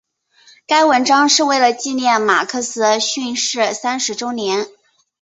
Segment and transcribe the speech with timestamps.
[0.65, 4.65] 该文章是为了纪念马克思逝世三十周年。